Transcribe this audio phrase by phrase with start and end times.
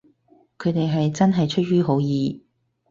[0.57, 2.43] 佢哋係真係出於好意